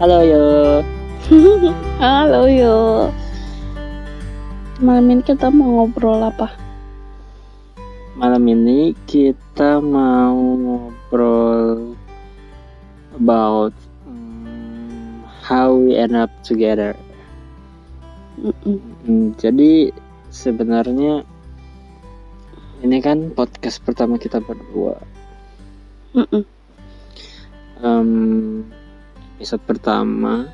[0.00, 0.80] Halo yo.
[2.00, 2.76] Halo yo.
[4.80, 6.56] Malam ini kita mau ngobrol apa?
[8.16, 11.92] Malam ini kita mau ngobrol
[13.12, 13.76] about
[14.08, 16.96] mm, how we end up together.
[18.40, 18.80] Mm-mm.
[19.04, 19.92] Hmm, jadi
[20.32, 21.28] sebenarnya
[22.80, 24.96] ini kan podcast pertama kita berdua.
[26.16, 26.48] Mm-mm.
[27.84, 28.64] Em,
[29.40, 30.52] episode pertama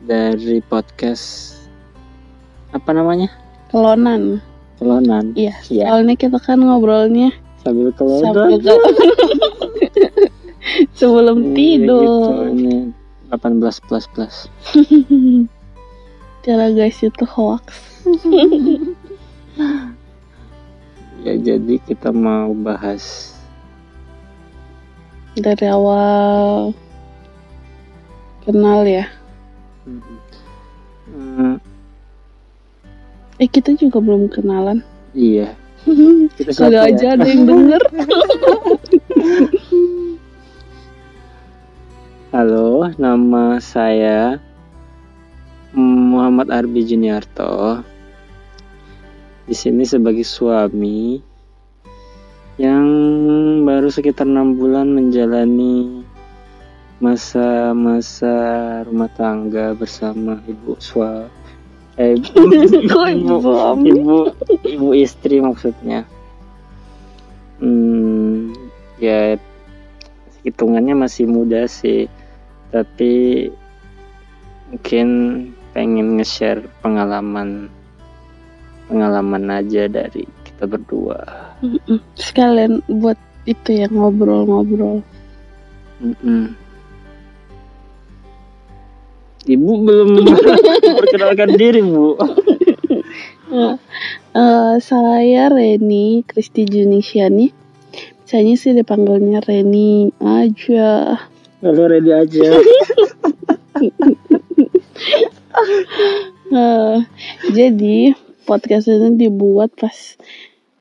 [0.00, 1.52] dari podcast
[2.72, 3.28] apa namanya?
[3.68, 4.40] Kelonan.
[4.80, 5.36] Kelonan.
[5.36, 5.52] Iya.
[5.68, 5.92] Iya.
[5.92, 8.32] Soalnya kita kan ngobrolnya Sambil kelonan.
[8.64, 8.72] ke
[10.96, 12.00] sebelum Iya, tidur.
[12.00, 12.76] Gitu, ini
[13.28, 14.48] 18 plus plus.
[16.48, 17.64] Cara guys itu hoax.
[21.20, 23.36] Ya jadi kita mau bahas
[25.36, 26.72] Dari awal
[28.44, 29.08] kenal ya.
[31.04, 31.56] Hmm,
[33.36, 34.80] Eh kita juga belum kenalan.
[35.12, 35.52] iya.
[36.40, 36.90] Kita Kagak ya?
[36.96, 37.82] aja ada yang denger.
[42.32, 44.40] Halo, nama saya
[45.76, 47.84] Muhammad Arbi Juniarto.
[49.44, 51.20] Di sini sebagai suami
[52.56, 52.86] yang
[53.62, 56.00] baru sekitar enam bulan menjalani
[57.02, 58.34] masa-masa
[58.86, 61.26] rumah tangga bersama ibu sua
[61.98, 62.14] eh,
[63.14, 63.90] ibu suami?
[63.90, 64.16] ibu
[64.62, 66.06] ibu istri maksudnya.
[67.58, 68.54] Hmm,
[68.98, 69.38] ya
[70.44, 72.06] hitungannya masih muda sih
[72.74, 73.46] tapi
[74.70, 75.08] mungkin
[75.70, 77.70] pengen nge-share pengalaman
[78.90, 81.18] pengalaman aja dari kita berdua.
[82.18, 85.00] Sekalian buat itu ya ngobrol-ngobrol.
[89.44, 90.08] Ibu belum
[90.84, 92.16] memperkenalkan diri bu
[94.34, 97.54] Eh, saya Reni Kristi Junisiani.
[98.26, 101.14] Biasanya sih dipanggilnya Reni aja.
[101.62, 102.50] kalau ready aja
[106.50, 106.96] Eh,
[107.54, 107.96] jadi
[108.42, 109.94] podcast ini dibuat pas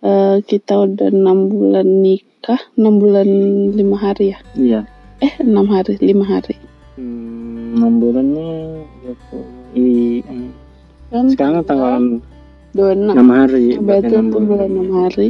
[0.01, 3.29] eh, kita udah enam bulan nikah, enam bulan
[3.69, 4.39] lima hari ya?
[4.57, 4.81] iya
[5.21, 6.57] Eh enam hari, lima hari.
[6.93, 9.13] Hmm, enam bulannya ya,
[9.73, 10.21] i.
[11.09, 12.21] Kan sekarang tanggal
[12.77, 13.13] dua enam.
[13.17, 15.29] enam hari Berarti enam itu bulan enam hari.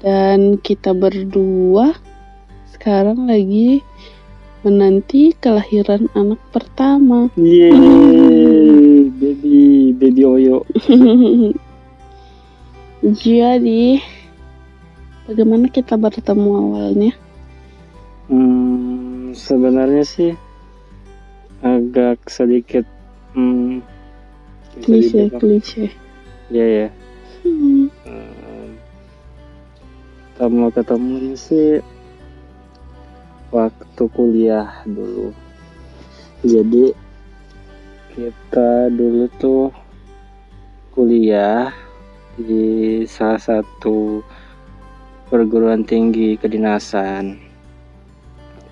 [0.00, 1.92] Dan kita berdua
[2.72, 3.84] sekarang lagi
[4.64, 7.28] menanti kelahiran anak pertama.
[7.36, 10.64] Yeay, baby baby oyo
[13.02, 13.98] Jadi,
[15.26, 17.12] bagaimana kita bertemu awalnya?
[18.30, 20.32] Hmm, sebenarnya sih
[21.62, 22.84] agak sedikit
[23.32, 23.80] hmm,
[24.80, 25.92] Klise, klise.
[26.48, 26.88] Iya ya.
[27.44, 28.68] Hmm, Hmm,
[30.32, 31.70] ketemu ketemunya sih
[33.52, 35.36] waktu kuliah dulu.
[36.40, 36.96] Jadi
[38.16, 39.68] kita dulu tuh
[40.96, 41.68] kuliah
[42.40, 44.24] di salah satu
[45.28, 47.36] perguruan tinggi kedinasan.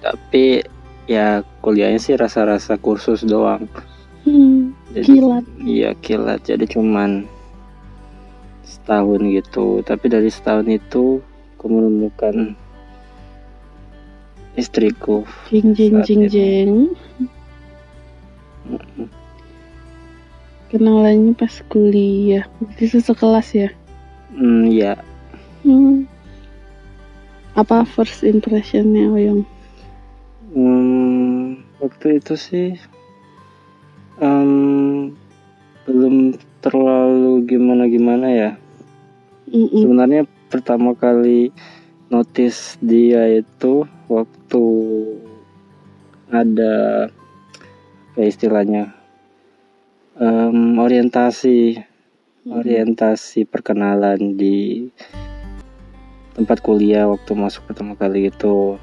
[0.00, 0.64] Tapi
[1.04, 3.68] ya kuliahnya sih rasa-rasa kursus doang.
[4.24, 5.44] hmm, Jadi- Kilat.
[5.60, 6.40] Iya kilat.
[6.44, 7.24] Jadi cuman
[8.64, 9.80] setahun gitu.
[9.84, 11.20] Tapi dari setahun itu
[11.56, 12.56] aku menemukan
[14.56, 15.24] istriku.
[15.48, 16.32] Saat jeng itu.
[16.32, 16.72] jeng.
[20.70, 22.46] Kenalannya pas kuliah.
[22.62, 23.70] Berarti sekelas ya?
[24.30, 24.94] Hmm, ya.
[25.66, 26.06] Hmm.
[27.58, 29.42] Apa first impressionnya Oyong?
[30.50, 32.74] Hmm, waktu itu sih
[34.18, 35.14] em,
[35.86, 38.50] belum terlalu gimana-gimana ya.
[39.46, 39.86] Mm-mm.
[39.86, 41.54] Sebenarnya pertama kali
[42.10, 44.64] notice dia itu waktu
[46.34, 47.06] ada
[48.10, 48.90] apa istilahnya
[50.18, 51.78] em, orientasi
[52.50, 54.90] orientasi perkenalan di
[56.34, 58.74] tempat kuliah waktu masuk pertama kali itu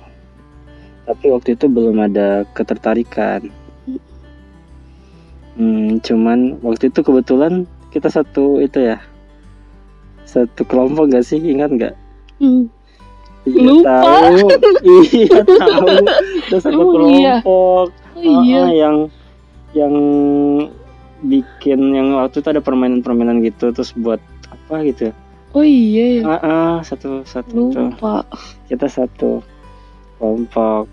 [1.08, 3.48] tapi waktu itu belum ada ketertarikan
[5.56, 9.00] hmm, cuman waktu itu kebetulan kita satu itu ya
[10.28, 11.96] satu kelompok gak sih ingat nggak
[12.38, 12.70] Hmm.
[13.50, 13.98] Iya, Lupa.
[13.98, 14.46] tahu
[15.10, 15.88] iya tahu
[16.46, 17.42] Ada satu Emang iya?
[17.42, 18.62] kelompok Oh iya.
[18.62, 18.96] Ah, yang
[19.74, 19.96] yang
[21.20, 24.22] bikin yang waktu itu ada permainan-permainan gitu terus buat
[24.54, 25.10] apa gitu
[25.58, 26.30] Oh iya ya.
[26.30, 28.22] ah, ah, satu satu Lupa.
[28.70, 29.42] kita satu
[30.18, 30.86] kelompok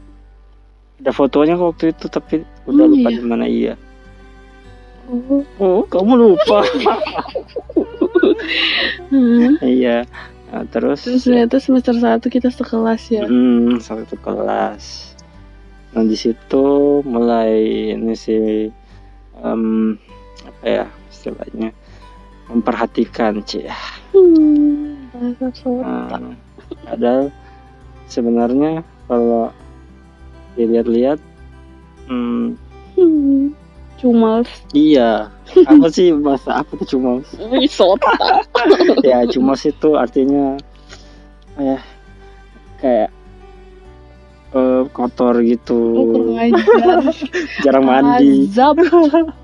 [1.05, 3.19] ada fotonya waktu itu tapi udah Oh, lupa iya.
[3.21, 3.75] di mana iya
[5.05, 5.45] Oh.
[5.61, 6.65] oh kamu lupa
[9.12, 9.61] Hmm.
[9.77, 10.09] iya
[10.49, 13.27] Nah, terus Terus ternyata semester 1 kita sekelas ya.
[13.27, 15.11] Hmm, satu kelas.
[15.91, 16.67] Nah di situ
[17.03, 17.59] mulai
[17.91, 18.71] ini sih
[19.43, 19.62] em,
[20.47, 21.75] apa ya istilahnya
[22.47, 23.67] memperhatikan cie.
[24.15, 25.11] Hmm.
[25.83, 26.39] Nah,
[26.87, 27.35] padahal
[28.06, 29.51] sebenarnya kalau
[30.55, 31.19] dilihat-lihat,
[32.06, 32.55] hmm,
[32.95, 33.51] Hmm.
[34.71, 35.33] Iya
[35.65, 38.12] apa sih bahasa apa tuh cuma Wih, Sota.
[39.06, 40.61] ya cuma itu artinya
[41.56, 41.81] ya
[42.79, 43.09] kayak
[44.53, 46.37] eh, kotor gitu Oh,
[47.65, 48.77] jarang mandi Azab.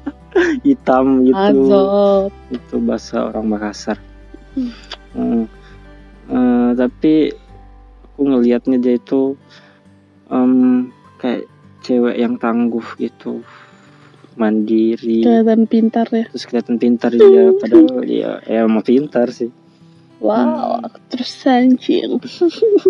[0.66, 2.28] hitam gitu Azab.
[2.52, 3.96] itu bahasa orang Makassar
[5.10, 5.48] Hmm.
[6.28, 7.32] Eh, tapi
[8.04, 9.34] aku ngelihatnya dia itu
[10.28, 11.44] em, kayak
[11.80, 13.44] cewek yang tangguh gitu
[14.34, 16.24] mandiri Kelihatan pintar ya.
[16.32, 19.52] terus kelihatan pintar dia padahal dia ya emang pintar sih
[20.20, 20.84] Wow, Hmm.
[20.84, 22.20] aku tersancing.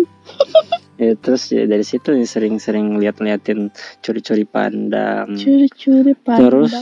[0.99, 3.71] ya terus ya dari situ nih sering-sering lihat-liatin
[4.03, 6.43] curi-curi pandang Curi-curi pandang.
[6.43, 6.73] Terus?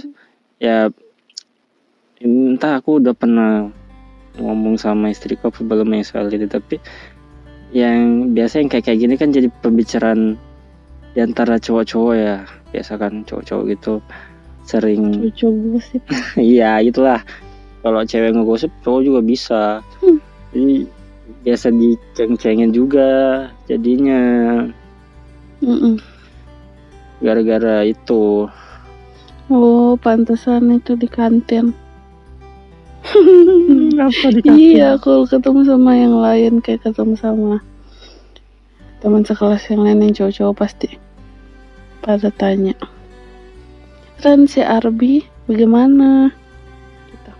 [0.57, 0.89] ya
[2.17, 3.69] entah aku udah pernah
[4.35, 6.81] ngomong sama istriku apa belum yang soal itu tapi
[7.69, 10.33] yang biasa yang kayak kayak gini kan jadi pembicaraan
[11.11, 12.35] di antara cowok-cowok ya
[12.69, 13.93] biasa kan cowok-cowok gitu
[14.63, 16.01] sering Cucu gosip.
[16.37, 17.19] iya itulah
[17.81, 19.61] kalau cewek ngegosip cowok juga bisa
[19.99, 20.19] Hmm.
[20.53, 20.85] jadi
[21.45, 23.09] biasa diceng-cengin juga
[23.65, 24.21] jadinya
[25.59, 25.97] Mm-mm.
[27.19, 28.47] gara-gara itu
[29.49, 31.73] Oh, pantesan itu di kantin.
[33.97, 37.57] apa Iya, kalau ketemu sama yang lain kayak ketemu sama
[38.99, 40.89] teman sekelas yang lain yang cowok-cowok pasti
[42.03, 42.75] pada tanya.
[44.19, 46.31] Ren si Arbi bagaimana?
[47.07, 47.31] Gitu.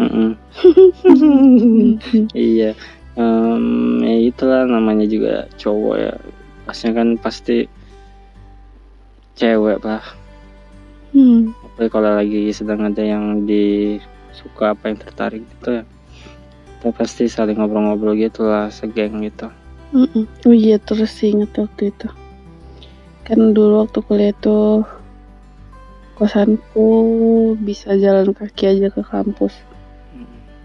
[0.00, 0.30] Mm-mm.
[2.32, 2.72] Iya,
[3.12, 6.14] Em, ya itulah namanya juga cowok ya.
[6.64, 7.68] Pasnya kan pasti
[9.36, 10.00] cewek lah.
[11.12, 11.52] Hmm.
[11.60, 15.84] Apalagi kalau lagi sedang ada yang disuka apa yang tertarik gitu ya.
[16.80, 19.52] Kita pasti saling ngobrol-ngobrol gitu lah, segeng gitu.
[19.92, 20.24] Mm-mm.
[20.48, 22.08] Oh iya terus sih inget waktu itu.
[23.28, 24.88] Kan dulu waktu kuliah tuh
[26.16, 26.88] Kosanku
[27.60, 29.52] bisa jalan kaki aja ke kampus.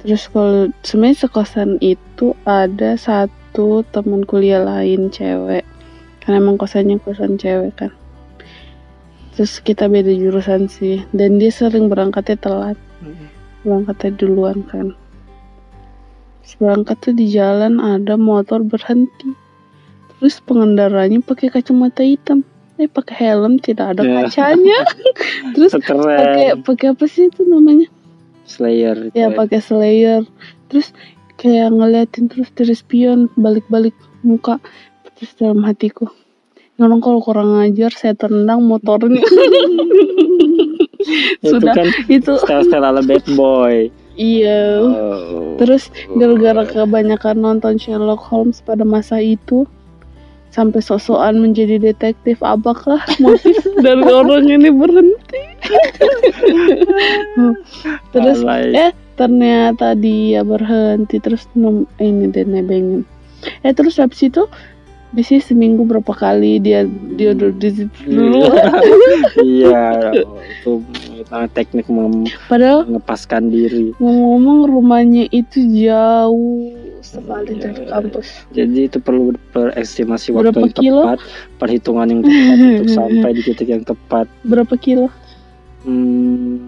[0.04, 5.64] Terus kalau sebenarnya sekosan itu ada satu teman kuliah lain cewek.
[6.24, 7.92] Karena emang kosannya kosan cewek kan.
[9.36, 11.04] Terus kita beda jurusan sih.
[11.16, 12.78] Dan dia sering berangkatnya telat.
[13.66, 14.94] Berangkatnya duluan kan
[16.56, 19.36] berangkat tuh di jalan ada motor berhenti.
[20.18, 22.48] Terus pengendaranya pakai kacamata hitam.
[22.78, 24.24] Eh pakai helm tidak ada Ya.
[24.30, 24.80] kacanya.
[25.58, 27.90] Terus Itu pakai pakai apa sih itu namanya?
[28.48, 30.24] Slayer itu ya pakai slayer.
[30.72, 30.94] Terus
[31.36, 34.62] kayak ngeliatin terus dari spion balik-balik muka.
[35.18, 36.08] Terus dalam hatiku
[36.78, 39.26] Norang kalau kurang ajar saya tendang motornya.
[41.42, 42.38] Itu sudah kan itu.
[42.38, 43.90] style-style ala bad boy.
[44.18, 45.56] Iya Oh.
[45.56, 49.64] terus gara-gara kebanyakan nonton Sherlock Holmes pada masa itu
[50.50, 53.54] sampai sosokan menjadi detektif apakah motif
[53.86, 55.44] dari orang ini berhenti
[58.10, 58.74] terus Alay.
[58.74, 63.06] eh ternyata dia berhenti terus nem- ini deh nebengin
[63.62, 64.46] eh terus habis itu
[65.18, 68.54] biasanya seminggu berapa kali dia dia udah di situ dulu
[69.40, 70.14] iya,
[70.54, 70.72] itu
[71.26, 73.98] namanya teknik mem- padahal mengepaskan diri.
[73.98, 76.70] ngomong-ngomong rumahnya itu jauh
[77.00, 77.62] sekali Iya.
[77.66, 81.02] dari kampus Jadi itu perlu berestimasi waktu Berapa yang kilo?
[81.04, 81.20] tepat,
[81.58, 84.26] perhitungan yang tepat untuk sampai di titik yang tepat.
[84.44, 85.10] berapa kilo
[85.82, 86.60] Hmm,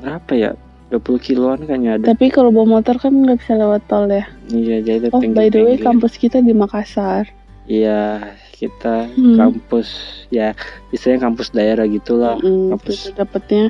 [0.00, 0.52] berapa ya?
[0.88, 2.04] 20 kiloan kayaknya ada.
[2.08, 5.60] tapi kalau bawa motor kan nggak bisa lewat tol ya Iya, jadi oh by the
[5.60, 7.28] way kampus kita di Makassar
[7.68, 9.36] Iya, kita Hmm.
[9.36, 9.88] kampus
[10.28, 10.56] ya,
[10.88, 12.40] istilahnya kampus daerah gitulah.
[12.40, 12.96] Mm, kampus.
[13.04, 13.64] kita dapatnya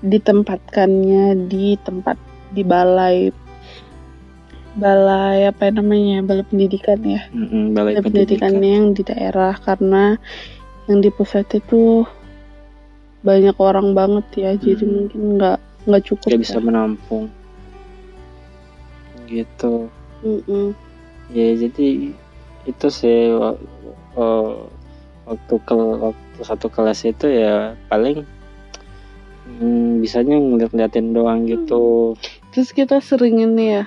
[0.00, 2.14] ditempatkannya di tempat
[2.50, 3.34] di balai
[4.72, 8.04] balai apa namanya balai pendidikan ya Mm-mm, balai balai pendidikan.
[8.08, 10.16] pendidikannya yang di daerah karena
[10.86, 12.08] yang di pusat itu
[13.20, 14.92] banyak orang banget ya jadi Hmm.
[14.96, 16.64] mungkin nggak nggak cukup Gak bisa ya.
[16.64, 17.26] menampung.
[19.26, 19.74] Gitu.
[20.22, 20.72] Mm-mm.
[21.28, 22.12] Ya jadi
[22.66, 23.32] itu sih
[24.18, 24.52] eh,
[25.26, 28.26] waktu ke waktu satu kelas itu ya paling
[29.46, 32.14] hmm, bisanya ngeliat-ngeliatin doang gitu.
[32.50, 33.84] terus kita sering ini ya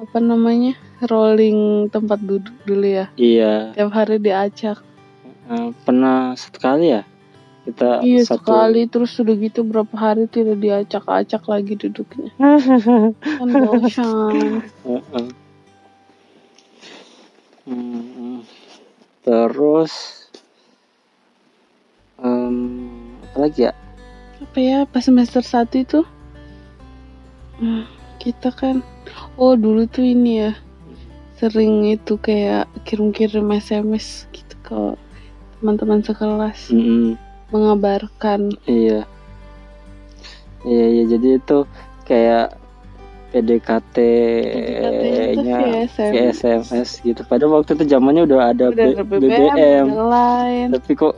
[0.00, 0.74] apa namanya
[1.06, 3.76] rolling tempat duduk dulu ya Iya.
[3.76, 4.80] tiap hari diacak
[5.44, 7.04] Eh, pernah satu kali ya
[7.68, 12.32] kita Iya satu sekali terus udah gitu berapa hari tidak diacak-acak lagi duduknya.
[13.40, 14.64] Kan bosan.
[17.64, 18.44] Hmm,
[19.24, 19.92] terus
[22.20, 23.72] em, apa lagi ya?
[24.44, 26.00] Apa ya pas semester 1 itu?
[27.56, 27.88] Hmm,
[28.20, 28.84] kita kan
[29.40, 30.52] oh dulu tuh ini ya
[31.40, 34.80] sering itu kayak kirim-kirim SMS gitu ke
[35.60, 36.68] teman-teman sekelas.
[36.68, 37.16] Mm-mm.
[37.52, 38.52] mengabarkan.
[38.68, 39.06] Iya.
[40.64, 41.68] Iya iya jadi itu
[42.08, 42.56] kayak
[44.24, 47.20] PDKT-nya via via SMS gitu.
[47.24, 50.66] Padahal waktu itu zamannya udah ada udah B- BBM udah lain.
[50.72, 51.14] Tapi kok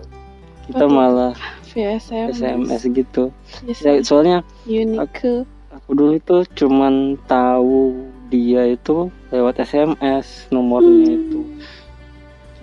[0.66, 1.32] kita Pakai malah
[1.68, 3.24] via SMS, SMS gitu.
[3.62, 6.94] Yes, Ya, soalnya Unicode aku dulu itu cuman
[7.26, 7.92] tahu
[8.26, 11.18] dia itu lewat SMS nomornya Hmm.
[11.20, 11.40] itu.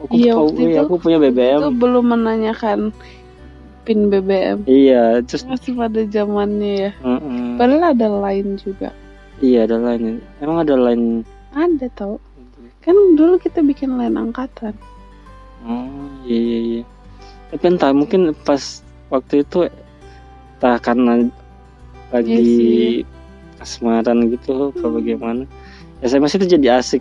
[0.01, 2.91] Aku Iya, tahu iya, itu- aku punya BBM itu belum menanyakan
[3.83, 6.91] pin BBM iya terus masih pada zamannya ya.
[7.00, 7.55] Mm-mm.
[7.55, 8.95] padahal ada lain juga
[9.43, 12.17] iya ada lain emang ada lain ada tau.
[12.81, 14.73] Kan dulu kita bikin lain angkatan.
[15.63, 15.88] Oh
[16.25, 16.81] iya iya iya.
[17.53, 18.81] Tapi entah mungkin pas
[19.13, 19.69] waktu itu
[20.57, 21.29] entah karena
[22.09, 23.05] lagi Iya
[23.63, 24.95] kasmaran gitu apa Hmm.
[25.00, 25.43] bagaimana
[26.03, 27.00] SMS itu jadi asik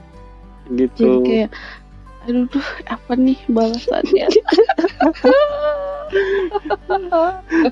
[0.70, 1.50] jadi gitu kayak
[2.22, 4.26] aduh duh apa nih balasannya?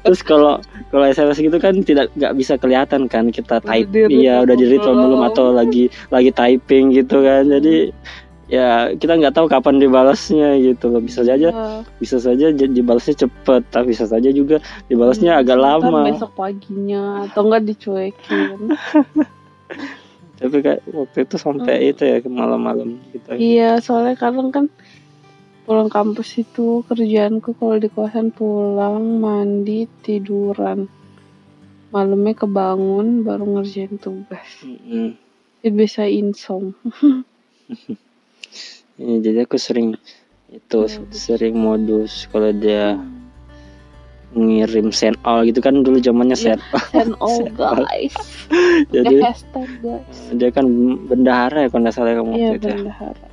[0.01, 3.87] Terus kalau kalau SMS gitu kan tidak nggak bisa kelihatan kan kita type.
[4.09, 7.47] iya udah di read atau belum atau lagi lagi typing gitu kan.
[7.47, 7.93] Jadi
[8.47, 10.99] ya kita nggak tahu kapan dibalasnya gitu loh.
[10.99, 11.85] Bisa saja Iya.
[11.97, 16.01] bisa saja dibalasnya cepet tapi bisa saja juga dibalasnya Hmm, agak lama.
[16.09, 18.59] besok paginya atau enggak dicuekin
[20.41, 21.91] tapi kayak waktu itu sampai Hmm.
[21.93, 24.67] itu ya ke malam-malam gitu iya soalnya kadang kan
[25.63, 30.89] pulang kampus itu kerjaanku kalau di kosan pulang mandi tiduran
[31.91, 35.15] malamnya kebangun baru ngerjain tugas Mm-mm.
[35.61, 36.73] jadi bisa insom
[39.01, 39.97] Iya, jadi aku sering
[40.51, 41.09] itu Modus.
[41.15, 43.01] sering modus kalau dia
[44.31, 46.55] ngirim send all gitu kan dulu zamannya Iya.
[46.57, 46.87] send all.
[46.89, 47.41] send all
[47.83, 48.15] guys.
[48.95, 50.17] Jadi hashtag guys.
[50.31, 50.67] dia kan
[51.05, 52.77] bendahara ya kalau nggak salah kamu waktu itu ya.
[52.79, 53.27] bendahara.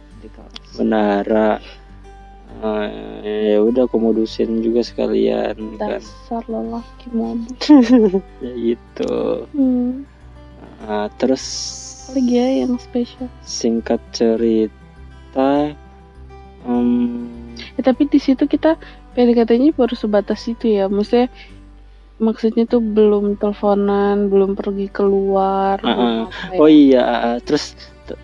[0.74, 1.50] Bendahara
[2.58, 6.02] Eh, ya udah aku modusin juga sekalian kan.
[6.02, 7.70] Dasar lelaki modus.
[8.42, 9.46] Ya gitu.
[9.54, 10.10] Hmm.
[10.82, 11.46] Ah, terus
[12.10, 13.30] lagi ya yang spesial.
[13.46, 15.70] singkat cerita
[16.66, 17.30] em,
[17.78, 18.74] Ya, tapi di situ kita
[19.18, 20.86] PDKT-nya baru sebatas itu ya.
[20.86, 21.28] Maksudnya
[22.22, 25.82] maksudnya tuh belum teleponan, belum pergi keluar.
[25.82, 26.60] Apa ya.
[26.62, 27.74] oh iya ah, terus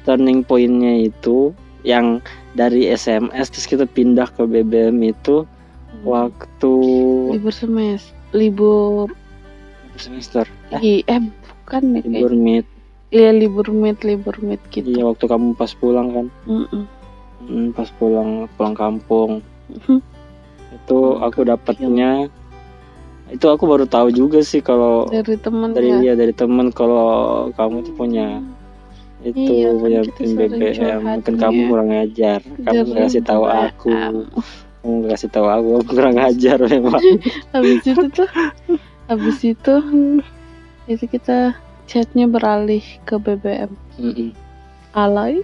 [0.05, 2.21] turning pointnya itu yang
[2.53, 5.43] dari SMS terus kita pindah ke BBM itu
[5.93, 6.09] Hmm.
[6.09, 6.73] waktu
[7.37, 9.13] libur semester, libur
[9.93, 12.65] semester eh, eh bukan ya kayak libur mid
[13.13, 14.89] iya libur mid, libur mid gitu.
[14.89, 16.83] iya waktu kamu pas pulang kan Mm-mm.
[17.45, 20.01] Hmm, pas pulang pulang kampung Mhm.
[20.73, 22.27] Itu aku dapatnya.
[23.29, 25.97] Itu aku baru tahu juga sih kalau Dari teman dari ya.
[25.99, 28.43] dia dari temen kalau kamu tuh punya
[29.23, 30.99] itu Iya, kan punya pin sering BBM.
[31.01, 31.67] mungkin nih kamu ya.
[31.71, 32.39] kurang ajar.
[32.43, 33.89] Kamu nggak kasih tahu aku.
[34.83, 36.99] Kamu nggak kasih tahu aku aku kurang ajar memang.
[37.55, 38.29] Habis itu tuh,
[39.07, 39.73] habis itu
[40.85, 41.55] itu kita
[41.87, 43.71] chatnya beralih ke BBM.
[43.95, 44.35] Mm-mm.
[44.93, 45.41] Alay?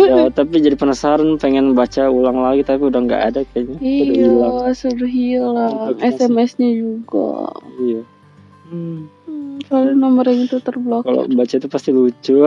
[0.00, 4.54] ya, tapi jadi penasaran pengen baca ulang lagi tapi udah nggak ada kayaknya udah hilang
[4.54, 5.72] Iya, sudah hilang.
[5.98, 7.50] SMS-nya juga.
[7.76, 8.00] iya
[8.66, 11.32] Hmm, Hmm, soalnya nomor yang itu kalau terblokir.
[11.32, 12.34] baca itu pasti lucu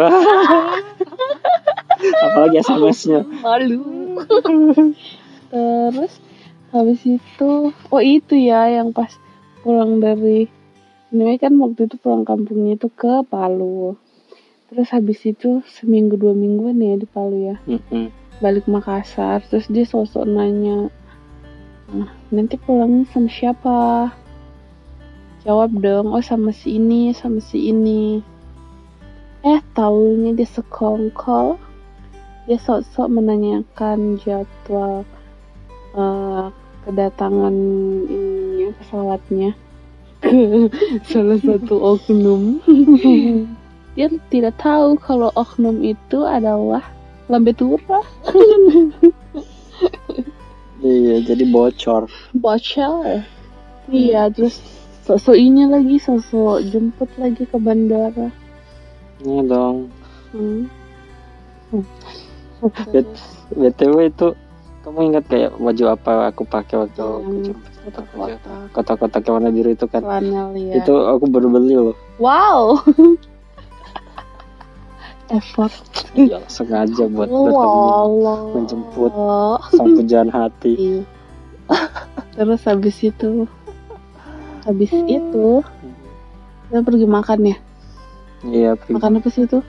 [2.26, 3.84] apalagi SMS-nya Malu.
[5.50, 6.14] Terus
[6.70, 9.10] habis itu, oh itu ya yang pas
[9.60, 10.46] pulang dari
[11.10, 13.96] ini kan waktu itu pulang kampungnya itu ke Palu.
[14.70, 17.58] Terus habis itu seminggu dua mingguan ya di Palu ya.
[17.66, 18.14] Mm-mm.
[18.38, 20.94] Balik Makassar, terus dia sosok nanya,
[21.90, 23.78] "Ah, nanti pulangnya sama siapa?
[25.42, 28.22] Jawab dong, oh sama si ini, sama si ini.
[29.42, 31.58] Eh, taunya dia sekongkol.
[32.46, 35.08] Dia sok-sok menanyakan jadwal
[35.98, 36.46] eh,
[36.86, 37.56] kedatangan
[38.06, 39.52] ininya pesawatnya
[40.20, 40.68] ke
[41.10, 42.60] salah satu oknum.
[44.00, 46.80] dia tidak tahu kalau oknum itu adalah
[47.28, 48.00] lambe tura,
[50.80, 52.08] iya jadi bocor.
[52.32, 53.28] Bocor.
[53.92, 54.64] Iya, terus
[55.04, 58.32] sosok ini lagi, sosok jemput lagi ke bandara.
[59.20, 59.92] Iya dong.
[60.32, 60.64] Hmm.
[62.96, 63.20] Bet-
[63.52, 64.28] btw itu
[64.88, 67.74] kamu ingat kayak baju apa aku pakai waktu Yang aku jemput?
[67.84, 68.40] kotak-kotak.
[68.72, 70.02] Kotak-kotak yang warna biru itu kan?
[70.08, 71.98] Flanel ya itu aku baru beli loh.
[72.16, 72.80] Wow
[75.30, 75.74] effort.
[76.18, 78.38] Ya, sengaja buat bertemu Allah.
[78.58, 79.12] menjemput.
[79.74, 80.74] sang pujaan hati.
[80.76, 81.02] Iya.
[82.40, 83.46] terus habis itu
[84.66, 85.62] habis itu
[86.70, 87.58] kita pergi makan ya?
[88.46, 88.94] Iya pergi.
[88.98, 89.60] Makan apa sih itu?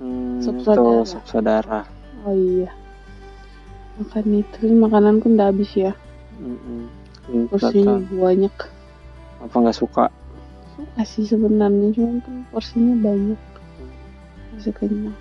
[0.00, 1.04] Hmm, Sup saudara.
[1.08, 1.80] sup saudara.
[2.24, 2.68] Oh iya.
[4.00, 5.92] Makan itu makanan pun udah habis ya.
[6.36, 6.88] Hmm,
[7.48, 8.54] porsinya banyak.
[9.44, 10.08] Apa nggak suka?
[10.76, 13.40] Suka sih sebenarnya cuma kan porsinya banyak
[14.58, 15.16] kenyang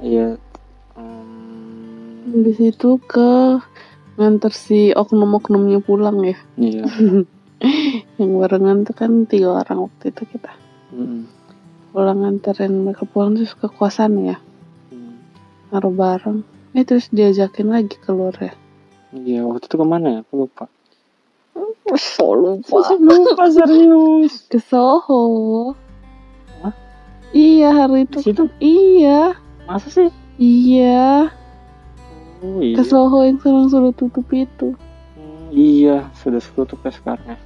[0.00, 0.38] iya
[0.98, 3.62] Hmm, habis itu ke
[4.18, 6.34] nganter si oknum-oknumnya pulang ya.
[6.58, 6.84] Iya.
[8.18, 10.52] Yang barengan tuh kan tiga orang waktu itu kita.
[10.90, 11.30] Mm-mm.
[11.88, 14.36] pulang nganterin mereka pulang terus ke kosan ya.
[14.90, 15.22] Hmm.
[15.70, 16.42] naruh bareng.
[16.74, 18.54] Eh terus diajakin lagi keluar ya.
[19.14, 20.20] Iya waktu itu ke mana ya?
[20.26, 20.66] Aku lupa.
[21.94, 22.90] So lupa.
[22.98, 24.44] Lupa serius.
[24.52, 25.22] Ke Soho?
[27.32, 28.18] Iya hari di itu.
[28.24, 28.44] situ?
[28.60, 29.36] Iya.
[29.68, 30.08] Masa sih?
[30.38, 31.28] Iya.
[32.40, 32.76] Oh iya.
[32.78, 34.78] Ke Soho yang sekarang sudah tutup itu.
[35.18, 37.38] Hmm, iya sudah tutup ya sekarang ya.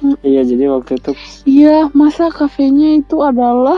[0.00, 0.16] Hmm.
[0.24, 1.12] iya jadi waktu itu
[1.44, 3.76] iya masa kafenya itu adalah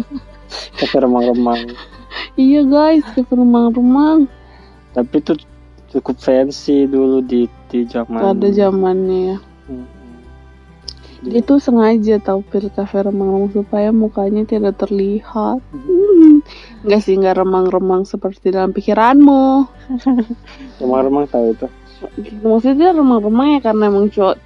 [0.80, 1.76] kafe remang-remang.
[2.40, 4.24] Iya guys kafe remang-remang.
[4.96, 5.36] Tapi itu
[5.92, 9.38] cukup fancy dulu di di zaman pada zamannya ya.
[9.68, 9.99] Mm-mm.
[11.20, 15.60] Dia tuh sengaja tahu pilih kafe remang-remang supaya mukanya tidak terlihat
[16.20, 16.44] Hmm.
[16.84, 19.68] Enggak sih, enggak remang-remang seperti dalam pikiranmu.
[20.80, 21.66] remang-remang tahu itu
[22.40, 24.36] Maksudnya remang-remang ya karena emang cowok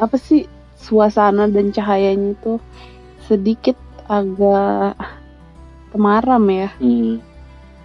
[0.00, 0.48] apa sih
[0.80, 2.56] suasana dan cahayanya itu
[3.28, 3.76] sedikit
[4.08, 4.96] agak
[5.92, 6.72] temaram ya.
[6.80, 7.20] Hmm.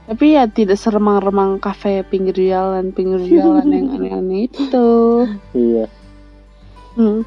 [0.08, 4.90] Tapi ya tidak seremang-remang kafe pinggir jalan, pinggir jalan yang aneh-aneh itu.
[5.52, 5.92] iya
[6.98, 7.22] Hmm.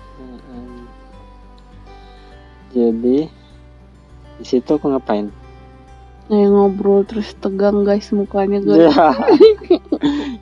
[2.70, 3.26] Jadi
[4.40, 5.28] di situ aku ngapain
[6.30, 8.78] Nah, ngobrol terus tegang guys mukanya guys.
[8.87, 9.09] Iya.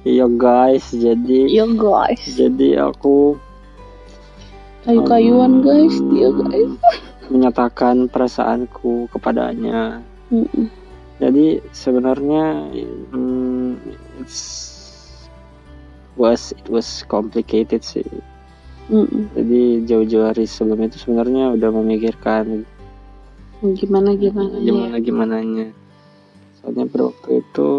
[0.05, 3.41] iya guys jadi Iya guys, jadi aku
[4.85, 6.73] kayu-kayuan guys, dia guys.
[7.33, 10.01] menyatakan perasaanku kepadanya
[10.33, 10.69] Mm-mm.
[11.21, 12.73] jadi sebenarnya
[13.13, 13.77] hmm,
[14.21, 14.41] it's
[16.17, 18.05] was it was complicated sih
[18.89, 19.29] Mm-mm.
[19.37, 22.65] jadi jauh-jauh hari sebelum itu sebenarnya udah memikirkan
[23.59, 25.69] Gimana gimana gimana gimananya
[26.57, 27.71] soalnya pada waktu itu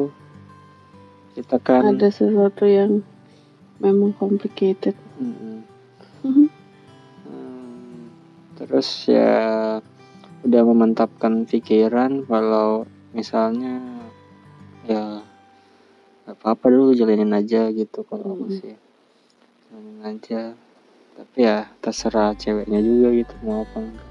[1.33, 2.99] kita kan Ada sesuatu yang
[3.79, 4.91] memang complicated.
[5.15, 5.63] Mm-mm.
[6.19, 6.45] Mhm.
[7.23, 8.11] Hmm,
[8.59, 9.79] terus ya
[10.43, 12.83] udah memantapkan pikiran kalau
[13.15, 13.79] misalnya
[14.83, 15.23] ya
[16.27, 18.55] gak apa-apa dulu jalanin aja gitu kalau aku Mhm.
[18.59, 18.75] sih
[19.71, 20.41] jalanin aja
[21.19, 24.07] tapi ya terserah ceweknya juga gitu mau apa enggak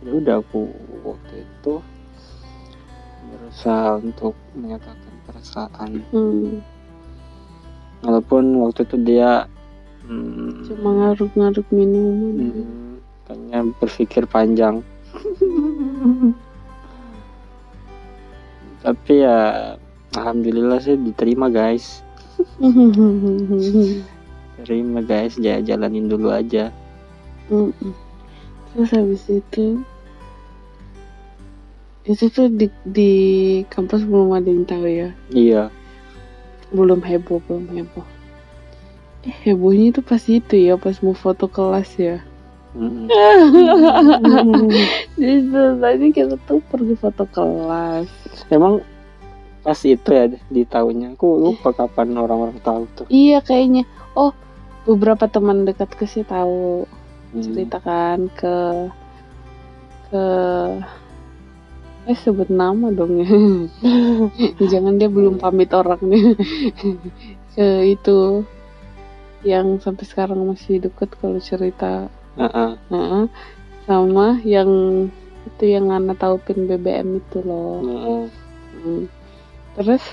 [0.00, 0.72] ya udah aku
[1.04, 1.74] waktu itu
[3.26, 6.64] berusaha untuk menyatakan perasaan Hmm.
[8.00, 9.44] walaupun waktu itu dia
[10.02, 12.34] hmm, Cuma ngaruk-ngaruk minuman.
[12.40, 12.92] hmm,
[13.26, 14.80] kayaknya berpikir panjang
[18.80, 19.74] tapi ya
[20.14, 22.00] alhamdulillah sih diterima guys
[24.64, 25.36] terima guys.
[25.36, 26.72] Ya jalanin dulu aja.
[27.52, 27.92] Mm-mm.
[28.72, 29.80] Terus habis itu
[32.06, 33.12] itu tuh di, di
[33.66, 35.10] kampus belum ada yang tahu ya?
[35.34, 35.62] Iya.
[36.70, 38.06] Belum heboh belum heboh.
[39.26, 42.22] Eh hebohnya itu pas itu ya pas mau foto kelas ya?
[42.76, 43.08] Mm-mm.
[45.18, 48.06] jadi ceritanya kita tuh pergi foto kelas.
[48.52, 48.84] Emang
[49.66, 53.06] pas itu ya di tahunnya aku lupa kapan orang-orang tahu tuh.
[53.10, 53.82] Iya kayaknya.
[54.14, 54.30] Oh
[54.86, 56.86] beberapa teman dekat ke sih tahu
[57.26, 57.42] Hmm.
[57.42, 58.56] ceritakan ke
[60.08, 60.24] ke
[62.06, 63.28] eh sebut nama dong ya
[64.72, 66.38] jangan dia belum pamit orangnya
[67.58, 68.46] ke itu
[69.42, 72.06] yang sampai sekarang masih deket kalau cerita
[72.38, 72.70] Heeh.
[72.94, 73.26] Nah,
[73.90, 74.70] sama yang
[75.50, 78.22] itu yang anak tahu pin BBM itu loh Heeh.
[78.80, 79.02] Hmm.
[79.74, 80.04] terus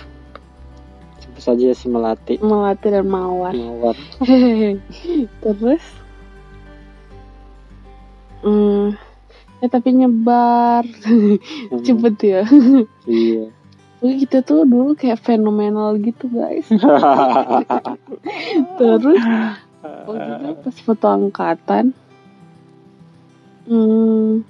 [1.44, 2.40] saja si melati.
[2.40, 3.52] Melati dan mawar.
[3.52, 4.00] Mawar.
[5.44, 5.84] Terus?
[8.44, 8.96] Hmm,
[9.60, 10.88] eh tapi nyebar.
[11.84, 12.42] Cepet ya.
[13.04, 13.52] Iya.
[14.04, 16.68] Kita tuh dulu kayak fenomenal gitu guys.
[18.80, 19.24] Terus?
[19.84, 21.96] Waktu itu pas foto angkatan?
[23.64, 24.44] Hmm,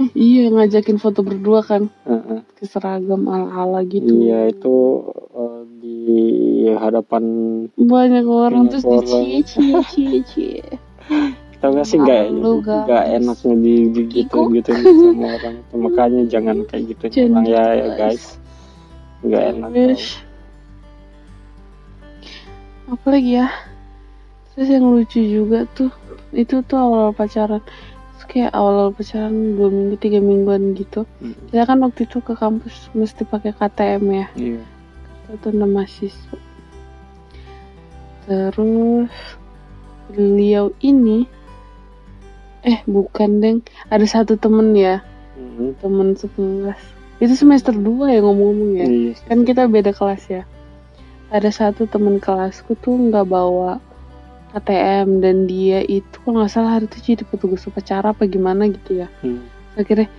[0.00, 1.92] eh iya ngajakin foto berdua kan.
[2.08, 2.40] Heeh.
[2.56, 4.08] ke seragam ala-ala gitu.
[4.24, 5.04] Iya itu
[6.06, 6.22] di
[6.70, 7.24] hadapan
[7.74, 10.62] banyak orang Banyak terus dicie cie cie cie
[11.60, 13.16] tau gak sih nggak Malu, nggak guys.
[13.16, 14.70] enaknya di, di gitu gitu
[15.08, 15.54] sama orang.
[15.64, 17.44] Itu makanya jangan kayak gitu orang.
[17.48, 18.24] Ya gitu, ya guys.
[19.24, 19.70] nggak enak
[22.86, 23.50] apa lagi ya?
[24.54, 25.90] Terus yang lucu juga tuh
[26.30, 27.58] itu tuh awal pacaran.
[28.14, 31.02] Terus kayak awal pacaran dua minggu tiga mingguan gitu.
[31.18, 34.26] Hmm, kita kan waktu itu ke kampus mesti pakai KTM ya.
[34.38, 34.75] Iya
[35.28, 36.38] nama mahasiswa.
[38.26, 39.14] Terus
[40.10, 41.26] beliau ini
[42.66, 43.58] eh bukan deng.
[43.90, 45.02] Ada satu temen ya.
[45.38, 46.80] Hmm, temen sekelas.
[47.22, 48.86] Itu semester 2 ya ngomong-ngomong ya?
[48.86, 50.42] Iya kan kita beda kelas ya.
[51.30, 53.78] Ada satu temen kelasku tuh nggak bawa
[54.54, 59.04] KTM dan dia itu kalau nggak salah hari itu jadi petugas upacara apa gimana gitu
[59.04, 59.08] ya.
[59.22, 59.46] Hmm,
[59.78, 60.10] akhirnya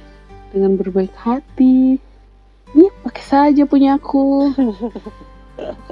[0.52, 2.00] dengan berbaik hati
[2.76, 4.52] nih pakai saja punyaku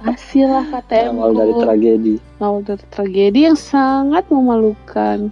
[0.04, 2.16] kasih lah KTM awal dari tragedi.
[2.44, 5.32] Awal dari tragedi yang sangat memalukan.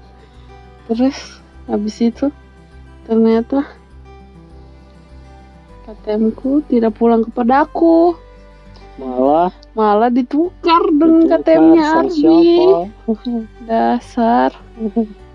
[0.87, 2.31] Terus habis itu
[3.03, 3.67] ternyata
[5.83, 8.15] KTM ku tidak pulang kepadaku
[8.95, 9.51] malah?
[9.75, 12.87] Malah ditukar dengan KTM-nya siapa?
[13.67, 14.55] Dasar.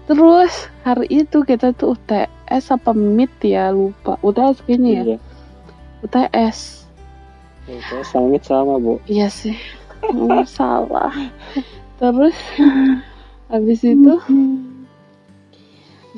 [0.08, 4.16] Terus hari itu kita tuh UTS apa MIT ya lupa.
[4.24, 5.04] UTS kayaknya ya?
[5.04, 5.27] Iya
[6.02, 6.88] UTS
[7.68, 8.96] itu sangit sama bu.
[9.04, 9.56] Iya sih.
[10.16, 11.12] Oh, salah.
[12.00, 12.36] Terus
[13.52, 14.14] habis itu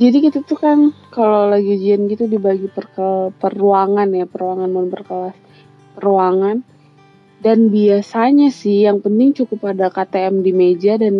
[0.00, 0.78] jadi kita tuh kan
[1.12, 5.36] kalau lagi ujian gitu dibagi per, ke- per ruangan ya per ruangan non berkelas.
[6.00, 6.62] Ruangan
[7.40, 11.12] dan biasanya sih yang penting cukup ada KTM di meja dan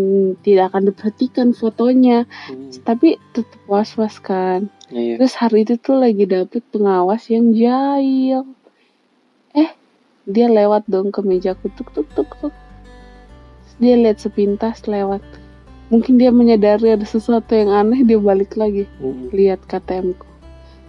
[0.45, 2.29] tidak akan diperhatikan fotonya.
[2.49, 5.15] Hmm, tapi tetap was was kan iya.
[5.19, 8.47] Terus hari itu tuh lagi dapet pengawas yang jahil.
[9.57, 9.71] Eh
[10.27, 12.55] dia lewat dong ke mejaku tuk tuk tuk tuk.
[12.55, 15.23] Terus dia lihat sepintas lewat.
[15.91, 18.87] Mungkin dia menyadari ada sesuatu yang aneh dia balik lagi.
[19.03, 20.31] Hmm, lihat KTM ku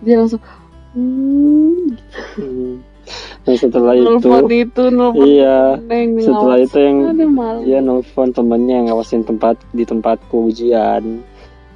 [0.02, 0.42] dia langsung
[0.98, 1.94] hmm,
[2.38, 2.74] hmm.
[3.46, 4.18] dan setelah itu
[4.50, 4.84] itu
[5.26, 5.78] iya.
[5.78, 6.98] Neng setelah itu yang
[7.66, 11.22] dia nelfon temennya yang ngawasin tempat di tempatku ujian.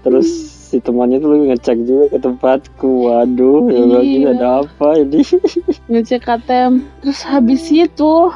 [0.06, 0.30] Terus
[0.66, 2.92] si temannya tuh lagi ngecek juga ke tempatku.
[3.06, 4.34] Waduh ya Iya.
[4.34, 5.22] ada apa ini?
[5.94, 6.74] Ngecek KTM
[7.06, 8.34] terus habis itu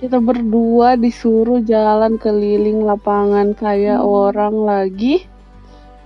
[0.00, 5.28] kita berdua disuruh jalan keliling lapangan kayak orang lagi.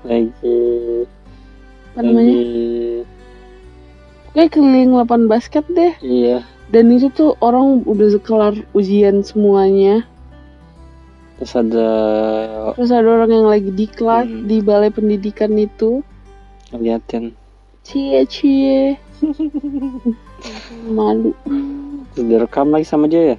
[0.02, 1.06] Lagi.
[1.94, 2.36] Apa namanya
[4.34, 5.94] kayak keliling lapangan basket deh.
[6.02, 6.42] Iya.
[6.72, 10.08] Dan itu tuh orang udah kelar ujian semuanya
[11.42, 11.90] terus ada
[12.78, 14.46] terus ada orang yang lagi di kelas Hmm.
[14.46, 16.06] di balai pendidikan itu.
[16.70, 17.34] Ngeliatin.
[17.82, 18.94] Cie cie.
[20.96, 21.34] Malu.
[22.14, 23.38] Terus direkam lagi sama dia ya?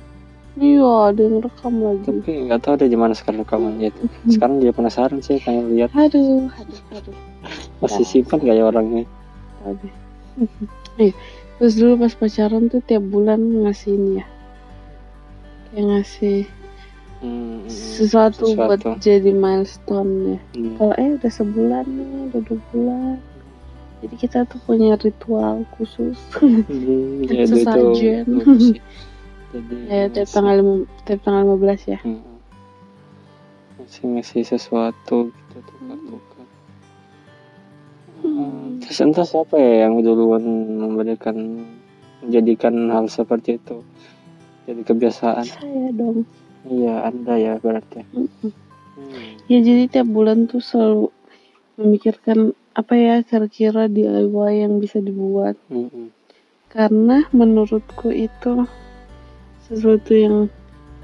[0.53, 2.05] Iya ada yang rekam lagi.
[2.05, 3.89] Tapi nggak tahu deh gimana sekarang rekamannya.
[3.89, 4.03] Itu
[4.35, 5.89] sekarang dia penasaran sih pengen lihat.
[5.95, 7.15] Aduh aduh aduh.
[7.79, 9.07] Masih simpan gak ya orangnya?
[9.63, 9.87] Tadi.
[10.99, 11.13] Iya.
[11.57, 14.25] Terus dulu pas pacaran tuh tiap bulan ngasih ini ya.
[15.71, 16.37] Kayak ngasih
[17.23, 18.99] Hmm, sesuatu, buat sesuatu.
[18.99, 20.39] jadi milestone ya.
[20.59, 20.75] hmm.
[20.75, 23.17] Kalau eh udah sebulan nih, udah dua bulan.
[24.03, 26.19] Jadi kita tuh punya ritual khusus.
[26.35, 28.25] Hmm, jadi itu Sesajen.
[28.27, 28.79] jadi
[29.87, 30.57] ya tiap tanggal
[31.05, 31.99] tiap tanggal 15 ya.
[32.01, 32.25] Hmm.
[33.77, 36.45] masih ngasih sesuatu gitu tukar-tukar
[38.23, 40.41] Hmm, terus entah siapa ya yang duluan
[40.79, 41.67] memberikan
[42.23, 43.83] menjadikan hal seperti itu
[44.63, 46.23] jadi kebiasaan Saya dong.
[46.65, 48.51] Iya anda ya berarti Mm-mm.
[48.93, 49.41] Hmm.
[49.49, 51.09] Ya jadi tiap bulan tuh selalu
[51.75, 54.29] memikirkan apa ya kira-kira DIY
[54.61, 55.57] yang bisa dibuat.
[55.67, 56.13] Mm-mm.
[56.69, 58.65] karena menurutku itu
[59.61, 60.49] sesuatu yang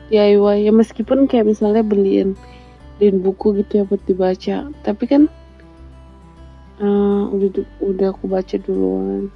[0.09, 2.33] DIY ya meskipun kayak misalnya beliin
[2.97, 5.29] beliin buku gitu ya buat dibaca tapi kan
[6.77, 9.29] eh, udah udah aku baca duluan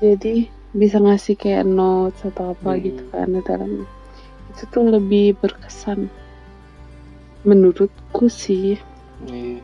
[0.00, 2.80] jadi bisa ngasih kayak notes atau apa Hmm.
[2.80, 3.84] gitu kan di dalamnya
[4.50, 6.10] itu tuh lebih berkesan
[7.46, 8.76] menurutku sih.
[9.24, 9.62] Iya.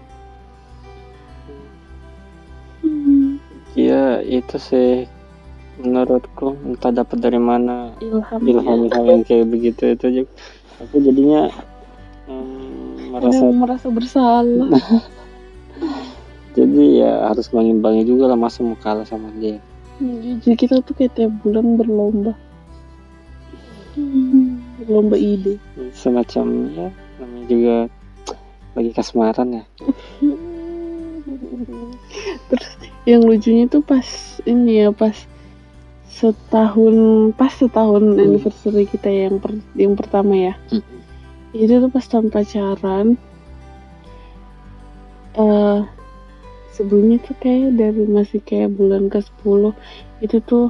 [2.81, 3.43] Hmm,
[3.77, 5.05] Iya itu sih
[5.83, 6.57] menurutku.
[6.65, 7.93] Entah dapat dari mana.
[8.01, 10.33] Ilham ilham-ilham yang kayak begitu itu juga
[10.81, 11.51] aku jadinya
[12.31, 14.71] hmm, merasa yang merasa bersalah.
[16.57, 19.61] Jadi ya harus mengimbangi juga lah masa mau kalah sama dia.
[20.01, 22.33] Jadi kita tuh kayak tiap bulan berlomba.
[23.97, 25.59] Hmm, berlomba ide.
[25.97, 26.89] semacam ya
[27.21, 27.77] namanya juga
[28.77, 29.65] lagi kasmaran ya.
[32.53, 32.71] Terus
[33.09, 34.07] yang lucunya tuh pas
[34.45, 35.17] ini ya pas
[36.13, 36.97] setahun
[37.37, 40.55] pas setahun anniversary kita yang per, yang pertama ya.
[41.57, 43.17] Itu tuh pas tahun pacaran.
[45.37, 45.81] Eh
[46.77, 49.73] sebelumnya tuh kayak dari masih kayak bulan ke 10
[50.21, 50.69] itu tuh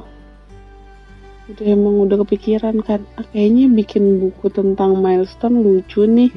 [1.47, 6.31] udah emang udah kepikiran kan ah, kayaknya bikin buku tentang milestone lucu nih.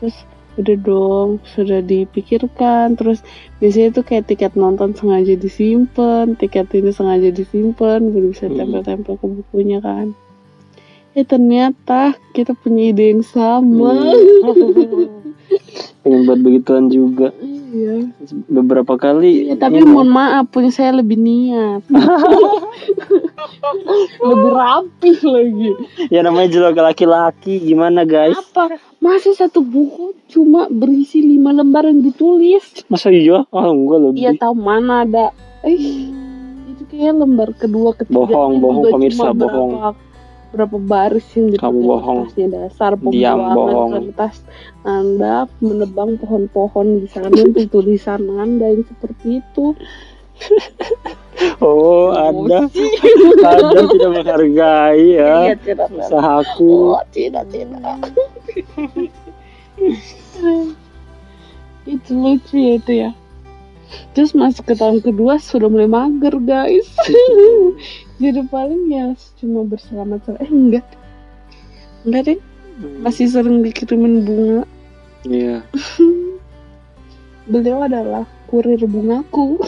[0.00, 0.16] Terus
[0.54, 2.98] udah dong sudah dipikirkan.
[2.98, 3.22] Terus
[3.62, 8.58] biasanya tuh kayak tiket nonton sengaja disimpan tiket ini sengaja disimpan biar bisa Hmm.
[8.58, 10.14] tempel-tempel ke bukunya kan.
[11.14, 13.94] Eh ternyata kita punya ide yang sama
[16.04, 17.32] pengen buat begituan juga.
[17.34, 18.06] Iya.
[18.46, 21.82] Beberapa kali Ya, tapi ini- mohon maaf punya saya lebih niat.
[24.20, 25.70] Lebih rapi lagi.
[26.08, 27.58] Ya namanya juga laki-laki.
[27.60, 28.36] Gimana guys?
[28.36, 28.76] Apa?
[28.98, 32.84] Masa satu buku cuma berisi lima lembar yang ditulis?
[32.86, 33.44] Masa iya?
[33.50, 34.18] Ah enggak lebih.
[34.20, 35.26] Iya tahu mana ada.
[35.62, 36.08] Eh
[36.70, 39.70] itu kayak lembar kedua ketiga Bohong, bohong, pemirsa, bohong.
[39.72, 39.88] berapa,
[40.54, 42.20] berapa baris yang dipakai Kamu bohong.
[42.48, 43.90] dasar pembuangan bohong.
[43.92, 44.36] kertas
[44.86, 49.74] anda menebang pohon-pohon di sana untuk tulisan anda yang seperti itu.
[51.58, 52.70] Oh ada
[53.42, 55.34] ada tidak menghargai ya.
[55.50, 55.88] Iya, tidak.
[55.90, 57.82] usahaku Oh, tidak tidak.
[61.84, 63.10] Itu lucu ya itu ya.
[64.16, 66.88] Terus masuk ke tahun kedua sudah mulai mager guys
[68.22, 69.10] jadi paling ya
[69.42, 70.86] cuma berselamat selamat eh enggak.
[72.06, 72.38] Enggak deh.
[73.02, 74.62] Masih sering dikirimin bunga.
[75.26, 75.62] Iya.
[77.50, 79.58] Beliau adalah kurir bungaku.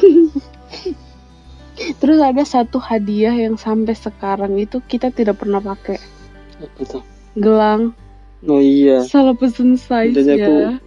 [2.00, 6.00] Terus ada satu hadiah yang sampai sekarang itu kita tidak pernah pakai.
[6.62, 7.02] Apa tuh?
[7.36, 7.92] Gelang.
[8.48, 9.04] Oh iya.
[9.04, 10.80] Salah pesen size Jadi ya aku-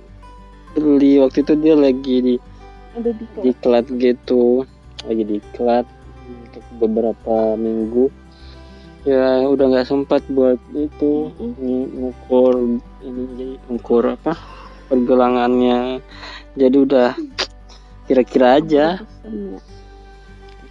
[0.79, 1.21] beli.
[1.21, 2.35] Waktu itu dia lagi di
[2.97, 4.65] ada di diklat gitu.
[5.05, 5.98] Lagi diklat untuk
[6.79, 8.07] beberapa minggu.
[9.07, 11.31] Ya udah nggak sempat buat itu
[11.95, 14.35] ngukur ini jadi ngukur apa
[14.87, 16.03] pergelangannya.
[16.55, 17.15] Jadi udah
[18.07, 18.99] kira-kira aja.
[18.99, 19.59] Ya.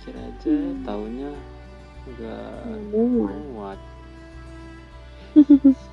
[0.09, 0.57] kira aja
[0.89, 1.31] tahunya
[2.09, 2.53] nggak
[2.97, 3.77] muat.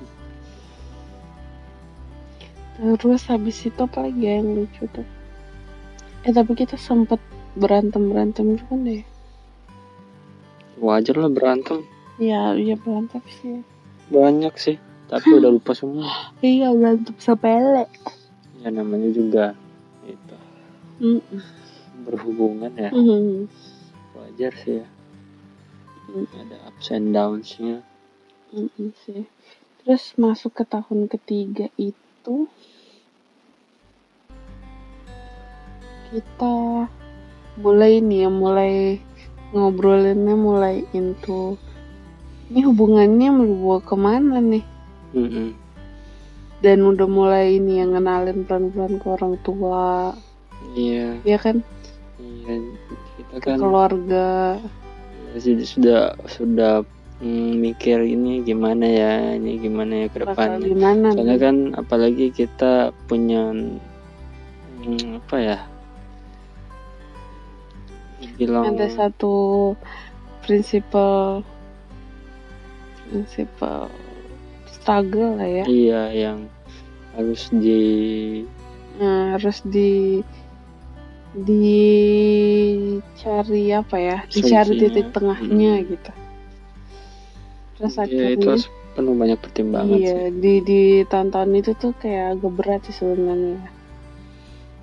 [2.76, 5.08] Terus habis itu apa lagi ya yang lucu tuh?
[6.28, 7.16] Eh tapi kita sempet
[7.56, 9.15] berantem berantem juga deh.
[10.86, 11.82] Wajar lah berantem
[12.16, 13.60] Iya iya berantem sih.
[14.08, 16.06] banyak sih tapi udah lupa semua
[16.40, 17.84] Iya berantem sepele.
[18.56, 19.52] ya namanya juga
[20.02, 20.36] itu
[20.96, 21.42] Mm-mm.
[22.06, 23.50] berhubungan ya Mm.
[24.14, 24.88] wajar sih ya
[26.06, 26.24] Mm.
[26.38, 27.82] ada ups and downs-nya
[28.48, 29.26] Mm-mm sih.
[29.82, 32.46] Terus masuk ke tahun ketiga itu
[36.06, 36.86] kita
[37.56, 38.74] mulai nih ya mulai
[39.54, 41.58] ngobrolinnya mulai into
[42.46, 44.64] ini hubungannya mau ke mana nih?
[45.16, 45.54] Mm-mm.
[46.64, 50.12] dan udah mulai ini yang ngenalin pelan-pelan ke orang tua.
[50.72, 51.20] Iya.
[51.22, 51.60] Ya kan?
[52.16, 52.54] Iya
[53.16, 54.58] kita ke kan keluarga.
[55.32, 56.72] Ya, sudah sudah sudah
[57.20, 60.24] mm, mikir ini gimana ya ini gimana ya ke
[60.64, 61.44] gimana soalnya nih?
[61.44, 63.52] kan apalagi kita punya
[64.80, 65.58] mm, apa ya
[68.36, 69.34] bilang ada satu
[70.44, 71.44] prinsipal
[73.06, 73.90] prinsipal
[74.68, 75.64] struggle lah ya.
[75.66, 76.38] Iya yang
[77.16, 77.80] harus di
[78.96, 80.24] Nah, harus di
[82.56, 84.18] dicari apa ya?
[84.24, 84.80] Dicari Solusinya.
[84.88, 85.86] titik tengahnya Hmm.
[85.92, 86.12] gitu.
[87.76, 90.40] Terus ya itu akhirnya harus penuh banyak pertimbangan iya sih.
[90.40, 93.60] di di tahun-tahun itu tuh kayak agak berat sih sebenarnya.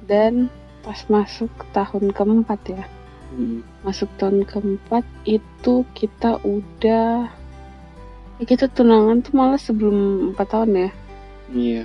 [0.06, 0.54] Dan
[0.86, 2.86] pas masuk tahun keempat ya
[3.34, 3.66] Mm.
[3.82, 7.26] masuk tahun keempat itu kita udah
[8.38, 10.90] ya kita tunangan tuh malah sebelum empat tahun ya.
[11.54, 11.84] Iya.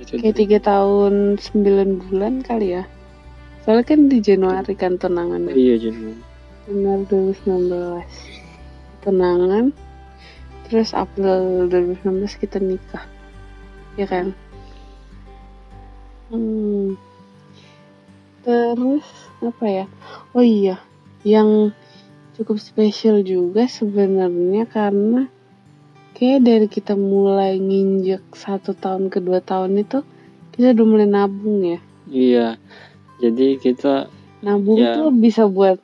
[0.00, 0.18] Itu?
[0.18, 2.84] kayak tiga tahun sembilan bulan kali ya.
[3.62, 5.54] Soalnya kan di Januari kan tunangan ya.
[5.54, 6.18] Iya Jun
[6.66, 7.02] Januari
[7.46, 9.64] 2019 tunangan
[10.66, 13.04] terus April 2019 kita nikah.
[13.94, 14.34] Ya kan?
[16.30, 16.94] Hmm.
[18.40, 19.04] Terus
[19.40, 19.86] apa ya
[20.32, 20.80] oh iya
[21.24, 21.72] yang
[22.36, 25.28] cukup spesial juga sebenarnya karena
[26.16, 30.00] kayak dari kita mulai nginjek satu tahun kedua tahun itu
[30.56, 32.46] kita udah mulai nabung ya iya
[33.20, 34.08] jadi kita
[34.40, 34.96] nabung Ya.
[34.96, 35.76] tuh bisa buat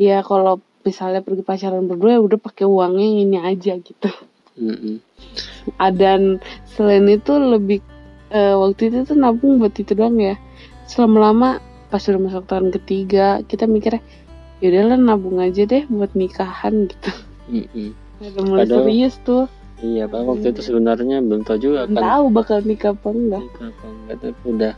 [0.00, 4.08] ya kalau misalnya pergi pacaran berdua ya udah pakai uangnya yang ini aja gitu
[4.56, 5.04] mm-mm.
[5.76, 7.84] Ah, dan selain itu lebih
[8.32, 10.40] eh, waktu itu tuh nabung buat itu doang ya
[10.88, 11.50] selama lama
[11.88, 14.04] pas udah masuk tahun ketiga kita mikirnya
[14.60, 17.10] yaudahlah nabung aja deh buat nikahan gitu.
[17.48, 17.90] Mm-mm.
[18.18, 19.44] ada mulai Padahal- serius tuh.
[19.78, 22.02] iya pak waktu itu sebenarnya belum tahu juga belum kan.
[22.02, 23.42] tahu bakal nikah apa enggak.
[23.46, 24.72] Nikah apa enggak tapi udah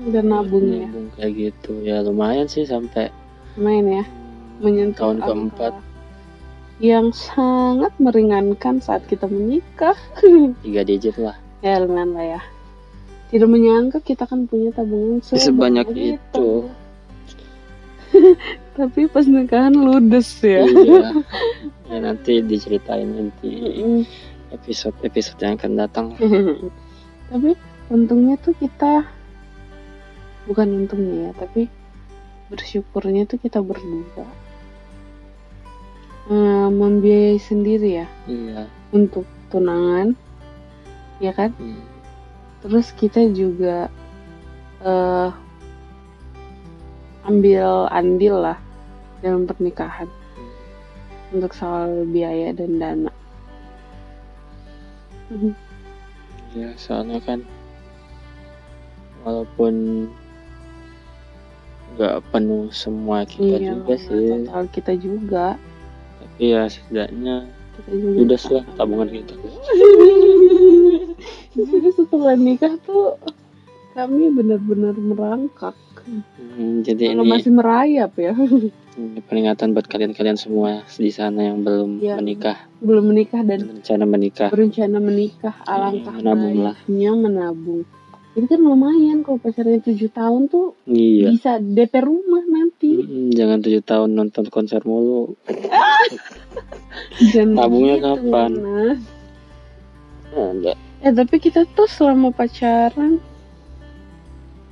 [0.00, 0.84] udah nabung ya.
[0.84, 1.72] Nabung kayak gitu.
[1.82, 3.12] Ya lumayan sih sampai
[3.54, 4.04] main ya.
[4.04, 5.72] Hmm, menyentuh tahun keempat.
[6.78, 9.98] yang sangat meringankan saat kita menikah.
[10.64, 11.34] Tiga digit lah.
[11.60, 12.40] Ya lumayan lah ya
[13.28, 16.68] tidak menyangka kita kan punya tabungan Sebanyak itu.
[18.78, 20.64] tapi pas nikahan ludes ya.
[20.64, 21.12] Iya.
[21.88, 23.48] Ya nanti diceritain nanti
[24.52, 26.06] episode episode yang akan datang.
[27.32, 27.56] Tapi
[27.88, 29.08] untungnya tuh kita
[30.44, 31.72] bukan untungnya ya tapi
[32.52, 34.28] bersyukurnya tuh kita berdua
[36.28, 38.68] eh, membiayai sendiri ya iya.
[38.92, 40.12] untuk tunangan
[41.24, 41.56] ya kan?
[41.56, 41.87] Hmm.
[42.64, 43.86] Terus kita juga
[44.82, 45.30] eh
[47.28, 48.58] ambil andil lah
[49.20, 50.08] dalam pernikahan.
[51.28, 53.12] Untuk soal biaya dan dana.
[56.56, 57.44] Ya soalnya kan
[59.28, 60.08] walaupun
[61.98, 64.48] nggak penuh semua kita iya juga sih.
[64.48, 65.46] total kita juga.
[66.16, 67.44] Tapi ya setidaknya
[67.76, 69.34] kita juga ludes lah tabungan kita
[71.56, 73.16] jadi setelah nikah tuh
[73.98, 75.74] kami benar-benar merangkak.
[76.06, 78.32] Hmm, jadi kalau ini masih merayap ya.
[78.98, 82.22] ini peringatan buat kalian-kalian semua di sana yang belum Iya.
[82.22, 82.56] menikah.
[82.78, 84.48] Belum menikah dan rencana menikah.
[84.54, 86.76] berencana menikah alangkah menabung lah.
[86.78, 87.82] baiknya menabung.
[88.38, 91.34] Jadi kan lumayan kalau pacarnya tujuh tahun tuh iya.
[91.34, 93.02] bisa DP rumah nanti.
[93.02, 95.34] Hmm, jangan tujuh tahun nonton konser mulu.
[97.58, 98.50] Tabungnya begitu, kapan?
[98.62, 99.02] Mas.
[100.38, 103.22] ada Eh tapi kita tuh selama pacaran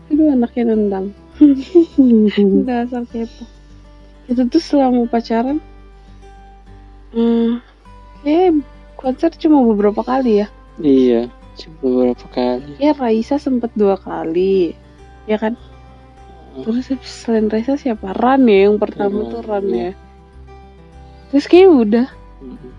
[0.06, 1.10] Aduh anaknya nendang.
[2.66, 3.42] Dasar kepo.
[4.26, 5.58] Kita tuh selama pacaran
[7.14, 7.62] hmm,
[8.22, 8.62] Kayak
[8.98, 10.48] konser cuma beberapa kali ya.
[10.82, 12.74] Iya cuma beberapa kali.
[12.82, 14.74] Ya Raisa sempet dua kali
[15.26, 15.54] Ya kan?
[16.56, 18.16] Terus selain Raisa siapa?
[18.16, 19.90] Ran ya yang pertama Hmm, tuh Ran iya.
[19.90, 19.92] ya.
[21.30, 22.06] Terus kayak udah.
[22.40, 22.70] Hmm.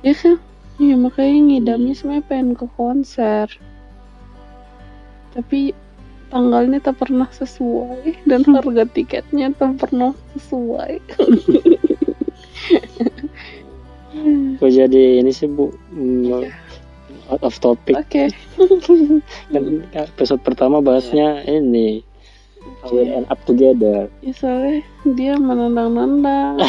[0.00, 0.36] Ya kan
[0.80, 3.52] Iya makanya ngidamnya sebenarnya pengen ke konser.
[5.36, 5.76] Tapi
[6.32, 11.04] tanggalnya tak pernah sesuai Dan harga tiketnya tak pernah sesuai.
[14.56, 15.68] Kok jadi ini sih bu?
[15.92, 16.50] Hmm, Iya.
[17.30, 17.94] out of topic.
[17.94, 18.32] Oke.
[19.52, 22.02] Kan episode pertama bahasnya ini.
[22.82, 24.08] How we end up together.
[24.24, 24.80] Ya soalnya
[25.16, 26.60] dia menendang-nendang.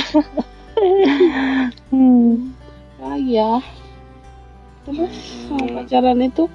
[3.02, 3.60] Ah ya
[4.82, 5.14] Terus
[5.46, 6.50] sama pacaran itu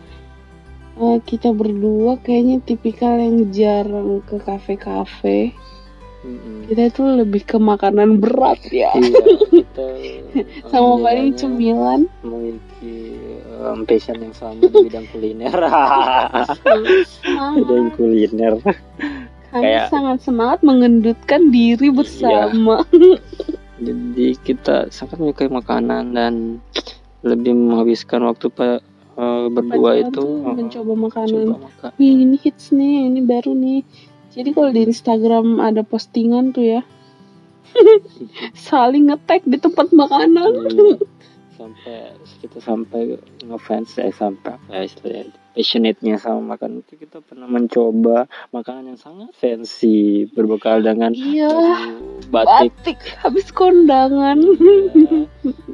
[0.97, 5.53] eh, Kita berdua kayaknya tipikal yang jarang ke kafe-kafe.
[6.27, 6.67] Mm-mm.
[6.67, 8.91] Kita itu lebih ke makanan berat ya.
[8.99, 9.23] Iya
[9.63, 9.87] kita
[10.75, 12.01] Sama paling alhamdulillahnya cemilan.
[12.27, 12.97] Memiliki
[13.63, 15.55] um, passion yang sama di bidang kuliner.
[17.63, 18.55] Bidang kuliner.
[19.55, 22.83] Kami Kayak- sangat semangat mengendutkan diri bersama.
[23.87, 26.35] jadi kita sangat menyukai makanan dan
[27.27, 28.79] lebih menghabiskan waktu pa,
[29.19, 31.47] uh, berdua Pacaran itu uh, mencoba makanan.
[31.51, 33.83] coba makan Wih, ini hits nih, ini baru nih.
[34.31, 36.81] Jadi kalau di Instagram ada postingan tuh ya,
[38.69, 40.53] saling ngetek di tempat makanan.
[40.71, 40.97] Iya.
[41.57, 42.13] sampai
[42.45, 48.93] kita sampai ngefans eh sampai ya istilahnya passionate-nya sama makanan itu kita pernah mencoba makanan
[48.93, 51.49] yang sangat fancy berbekal dengan Iya,
[52.29, 54.37] batik batik habis kondangan.
[54.37, 55.25] ya.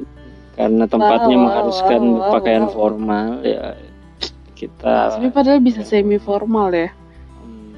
[0.53, 2.71] karena tempatnya Wow, mengharuskan wow, wow, pakaian wow.
[2.71, 3.73] formal ya
[4.53, 6.89] kita Tapi padahal bisa semi formal ya.
[7.39, 7.73] hmm,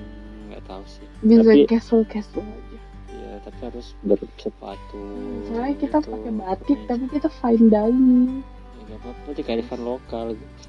[0.50, 2.80] nggak tahu sih Bisa Tapi- casual casual aja.
[3.10, 5.02] ya tapi harus bersepatu
[5.48, 6.12] Soalnya kita gitu.
[6.12, 8.44] pakai batik tapi kita fine dining.
[8.76, 10.28] ya, nggak apa-apa di kearifan lokal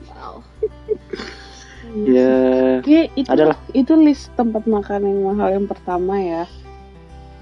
[0.08, 0.34] Wow.
[2.08, 2.34] ya
[2.80, 3.58] Oke, itu Adalah.
[3.72, 6.44] itu list tempat makan yang mahal yang pertama ya.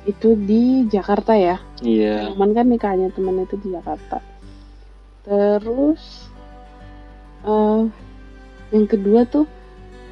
[0.05, 1.57] Itu di Jakarta ya.
[1.81, 4.21] iya Teman kan nikahnya temen itu di Jakarta.
[5.25, 6.29] Terus
[7.45, 7.83] eh
[8.73, 9.45] yang kedua tuh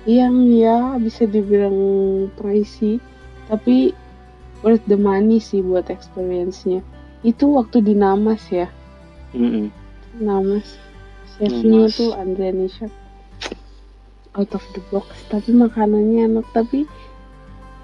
[0.04, 1.76] yang ya bisa dibilang
[2.36, 2.98] pricey
[3.46, 3.94] tapi
[4.62, 6.80] worth the money sih buat experience-nya.
[7.22, 8.70] Itu waktu di Namas ya.
[9.34, 9.70] Mm-mm.
[10.22, 10.78] Namas.
[11.38, 11.98] Chefnya Namas.
[11.98, 12.92] tuh Andrea Chef.
[14.38, 15.06] Out of the box.
[15.28, 16.46] Tapi makanannya enak.
[16.54, 16.86] Tapi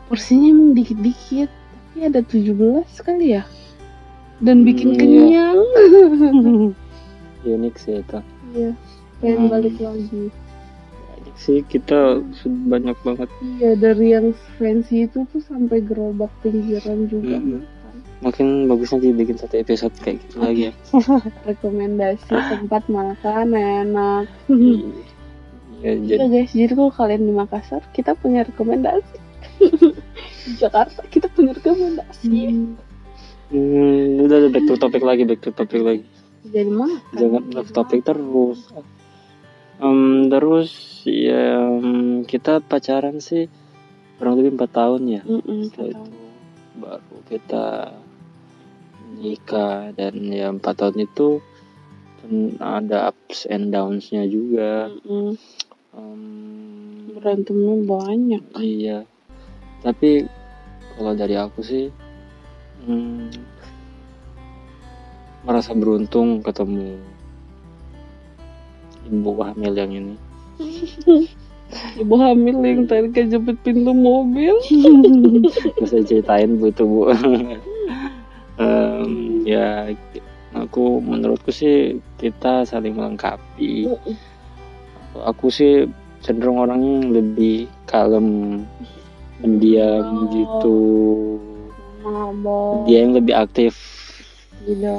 [0.09, 1.51] porsinya emang dikit-dikit.
[1.51, 2.55] Tapi ada 17
[3.05, 3.43] kali ya.
[4.39, 5.03] Dan bikin Hmm, iya.
[5.03, 5.59] kenyang.
[7.41, 8.19] unik sih itu
[8.51, 8.71] Iya.
[9.19, 9.51] Pengen Hmm.
[9.51, 10.31] balik lagi.
[11.11, 11.99] banyak sih kita
[12.35, 17.59] sudah banyak banget Iya dari yang fancy itu tuh sampai gerobak pinggiran juga Mhm.
[17.59, 17.95] makan.
[18.19, 20.73] mungkin bagusnya dibikin satu episode kayak gitu lagi ya
[21.49, 24.91] rekomendasi tempat makan enak ya
[25.79, 29.15] Iya jadi guys, jadi kalau kalian di Makassar, kita punya rekomendasi.
[30.43, 32.35] di Jakarta, kita punya rekomendasi.
[33.49, 36.03] hmm, udah udah, back to topic lagi back to topic lagi
[36.53, 36.71] Jadi
[37.17, 38.61] jangan off topic terus.
[39.79, 40.73] Em, terus
[41.07, 43.47] ya em, kita pacaran sih
[44.19, 45.23] kurang lebih empat tahun ya.
[45.25, 46.13] Setelah itu
[46.79, 47.67] baru kita
[49.19, 51.43] nikah dan ya empat tahun itu
[52.19, 54.91] kan ada ups and downs-nya juga.
[55.07, 55.39] Em,
[57.19, 58.43] Berantemnya banyak.
[58.63, 59.03] iya.
[59.83, 60.27] Tapi
[60.99, 61.91] kalau dari aku sih
[62.87, 63.31] hmm,
[65.47, 66.99] merasa beruntung ketemu
[69.09, 70.15] ibu hamil yang ini.
[72.01, 74.57] Ibu hamil yang tadi kejepit pintu mobil.
[75.85, 77.13] Usah ceritain bu itu bu?
[78.59, 79.93] Em, ya
[80.57, 83.87] aku menurutku sih kita saling melengkapi.
[85.29, 85.87] Aku sih
[86.25, 88.61] cenderung yang lebih kalem
[89.39, 90.31] pendiam Oh.
[90.33, 90.81] gitu.
[92.89, 93.98] Dia yang lebih aktif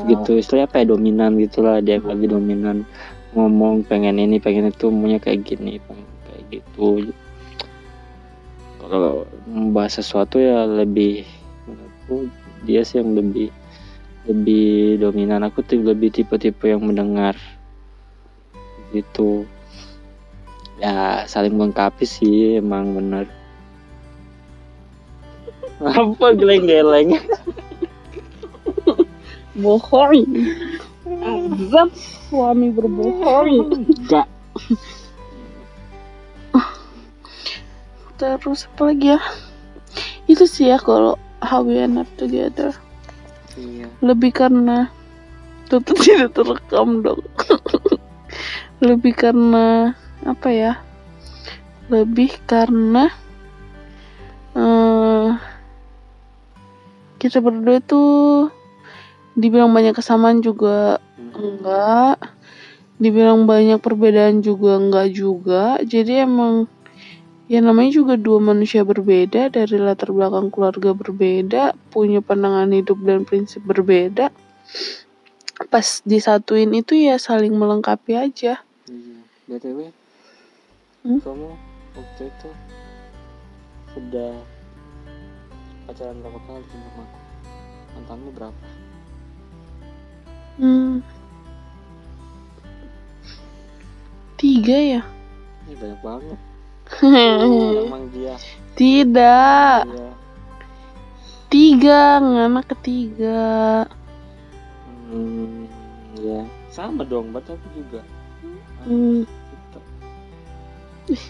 [0.10, 2.90] Gitu istilahnya apa ya dominan gitulah dia lebih dominan.
[3.38, 7.14] Ngomong pengen ini pengen itu maunya kayak gini pengen kayak gitu.
[8.82, 11.22] Kalau membahas sesuatu ya lebih
[11.70, 12.34] menurutku
[12.66, 13.54] dia sih yang lebih
[14.26, 15.46] lebih dominan.
[15.46, 17.38] Aku tuh lebih tipe-tipe yang mendengar.
[18.90, 19.46] Gitu.
[20.82, 23.30] Ya saling melengkapi sih emang bener.
[25.86, 27.22] Apa geleng-geleng
[29.60, 30.26] Bohong.
[31.06, 31.90] Azab
[32.30, 33.84] suami berbohong.
[33.86, 34.28] enggak
[38.20, 39.22] Terus apa lagi ya?
[40.28, 42.76] Itu sih ya kalau how we end up together.
[43.56, 44.92] iya Lebih karena
[45.70, 47.22] Tutup tidak terekam dong.
[48.82, 49.94] Lebih karena
[50.26, 50.74] apa ya?
[51.94, 53.14] Lebih karena
[54.58, 55.30] eh
[57.22, 58.50] kita berdua tuh
[59.40, 61.00] dibilang banyak kesamaan juga
[61.32, 62.20] enggak
[63.00, 66.68] dibilang banyak perbedaan juga enggak juga jadi emang
[67.48, 73.24] ya namanya juga dua manusia berbeda dari latar belakang keluarga berbeda punya pandangan hidup dan
[73.24, 74.30] prinsip berbeda
[75.72, 78.60] pas disatuin itu ya saling melengkapi aja
[78.90, 79.18] Iya.
[79.50, 79.80] BTW,
[81.06, 81.22] Hmm?
[81.22, 81.50] kamu
[81.94, 82.50] waktu itu
[83.94, 84.34] sudah
[85.86, 87.04] pacaran berapa kali sama aku?
[87.98, 88.66] Mantanmu berapa?
[90.60, 91.00] Hmm.
[94.36, 95.02] tiga ya
[95.68, 96.40] Ini banyak banget.
[97.86, 98.34] Emang dia.
[98.74, 100.10] tidak Iya.
[101.48, 103.86] tiga anak ketiga
[105.10, 105.66] Hmm,
[106.22, 106.46] ya.
[106.70, 108.06] Sama dong, berarti aku juga.
[108.86, 109.26] Hmm.
[109.26, 109.80] Kita.
[111.10, 111.26] Eh,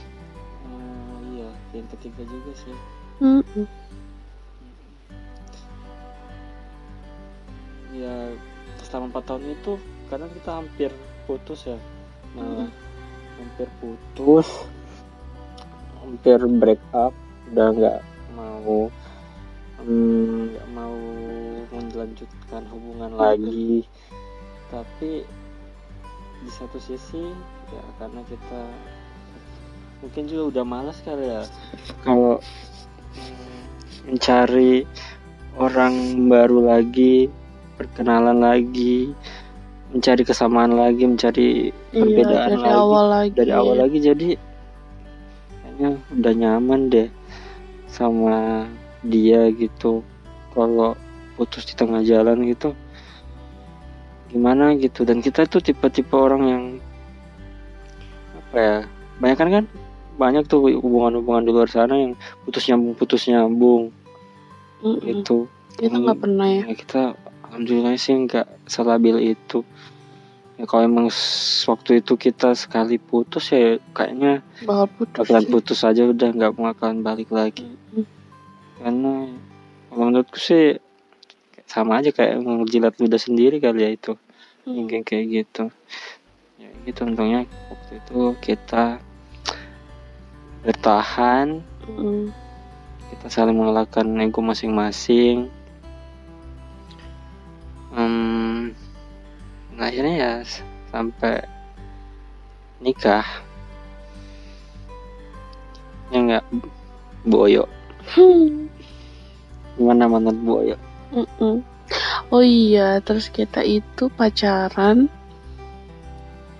[1.32, 2.76] iya, yang ketiga juga sih.
[3.24, 3.64] Mm-mm.
[7.96, 8.16] Ya,
[8.90, 9.74] selama 4 tahun itu
[10.10, 10.92] karena kita hampir
[11.30, 11.78] putus ya.
[12.34, 12.70] Malah
[13.38, 14.48] hampir putus.
[16.02, 17.14] Hampir break up,
[17.54, 18.00] udah nggak
[18.34, 18.90] mau
[19.86, 20.98] mm, nggak mau
[21.70, 23.86] melanjutkan hubungan lagi.
[24.74, 25.26] Tapi
[26.40, 27.24] di satu sisi
[27.70, 28.62] ya karena kita
[30.00, 31.44] mungkin juga udah malas kali ya
[32.08, 32.40] kalau
[33.20, 33.62] mm,
[34.08, 34.88] mencari
[35.60, 37.28] orang baru lagi
[37.80, 39.16] perkenalan lagi
[39.90, 41.48] mencari kesamaan lagi mencari
[41.90, 43.32] Iya, perbedaan dari lagi awal lagi.
[43.34, 44.30] dari awal lagi jadi
[45.56, 47.10] kayaknya udah nyaman deh
[47.88, 48.68] sama
[49.02, 50.04] dia gitu
[50.52, 50.94] kalau
[51.34, 52.76] putus di tengah jalan gitu
[54.30, 56.64] gimana gitu dan kita tuh tipe-tipe orang yang
[58.36, 58.78] apa ya
[59.18, 59.66] banyak kan kan
[60.20, 62.14] banyak tuh hubungan-hubungan di luar sana yang
[62.44, 63.90] putus nyambung putus nyambung
[64.84, 65.00] Mm-mm.
[65.02, 65.48] gitu
[65.80, 66.62] Kita nggak pernah ya.
[66.68, 67.02] ya kita
[67.50, 69.66] alhamdulillah sih nggak selabil itu
[70.56, 71.08] ya kalau emang
[71.66, 75.18] waktu itu kita sekali putus ya kayaknya Bakal putus.
[75.18, 75.52] bakalan sih.
[75.52, 78.06] putus aja udah nggak bakalan balik lagi Mm.
[78.78, 79.14] karena
[79.90, 80.78] kalau menurutku sih
[81.66, 84.14] sama aja kayak ngejilat ludah sendiri kali ya itu
[84.64, 84.86] Mm.
[84.86, 85.64] kayak kayak gitu
[86.58, 89.00] ya gitu untungnya waktu itu kita
[90.62, 92.30] bertahan Mm.
[93.10, 95.50] kita saling mengalahkan ego masing-masing
[97.94, 98.76] Em,
[99.74, 100.34] nah akhirnya ya
[100.94, 101.42] sampai
[102.82, 103.26] nikah
[106.10, 106.46] ya enggak
[107.26, 107.66] Boyo
[108.10, 108.70] Hmm.
[109.78, 110.78] gimana mantan Boyo
[111.10, 111.66] Mm-mm.
[112.30, 115.10] Oh iya, terus kita itu pacaran.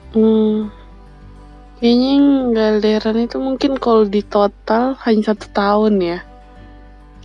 [0.10, 0.74] Hmm,
[1.78, 2.12] kayaknya
[2.50, 6.20] nggak LDRan itu mungkin kalau di total hanya satu tahun ya.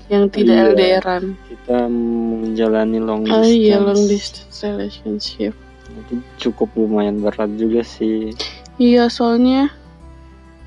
[0.07, 0.65] Yang tidak Iya.
[0.71, 1.25] LDRan.
[1.45, 5.53] kita menjalani long Oh distance iya, long distance relationship.
[5.85, 8.35] itu cukup lumayan berat juga sih
[8.77, 9.71] Iya, soalnya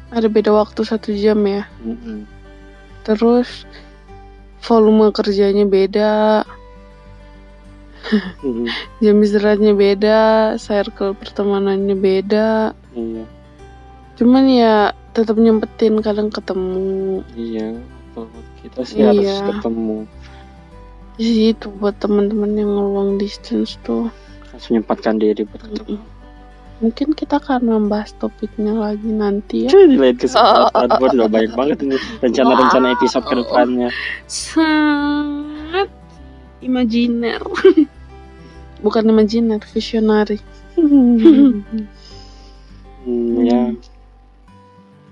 [0.07, 1.67] ada beda waktu satu jam ya.
[1.79, 2.23] Mm-mm.
[3.03, 3.67] Terus
[4.63, 6.47] volume kerjanya beda,
[8.39, 8.65] Mm-mm.
[9.03, 10.19] jam istirahatnya beda,
[10.57, 12.71] circle pertemanannya beda.
[12.93, 13.23] iya
[14.15, 14.75] Cuman ya
[15.11, 17.21] tetap nyempetin kadang ketemu.
[17.35, 17.75] iya
[18.17, 19.45] kalau kita sih harus Iya.
[19.53, 20.09] ketemu
[21.17, 24.09] Jadi itu buat teman-teman yang long distance tuh.
[24.49, 26.01] harus menyempatkan diri buat ketemu
[26.77, 29.73] Mungkin kita akan membahas topiknya lagi nanti ya.
[29.73, 33.29] Di lain kesempatan Gua udah banyak banget ini rencana-rencana episode Wow.
[33.29, 33.89] ke depannya
[34.29, 35.89] Sangat
[36.61, 37.41] imajiner.
[38.85, 40.37] Bukan imajiner, visionary.
[40.77, 41.65] hmm,
[43.41, 43.73] ya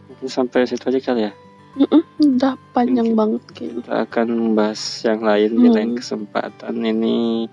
[0.05, 1.33] mungkin sampai situ aja kali ya
[1.75, 3.17] Mm-mm, Udah panjang Mungkin.
[3.17, 3.81] banget kayaknya.
[3.81, 5.97] kita akan membahas yang lain di lain Hmm.
[5.97, 7.51] kesempatan ini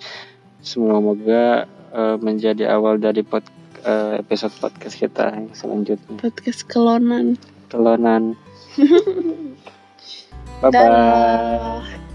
[0.60, 3.42] semoga eh, menjadi awal dari pod,
[3.82, 7.34] eh, episode podcast kita yang selanjutnya Podcast kelonan.
[7.68, 8.38] telonan
[10.60, 12.11] bye bye.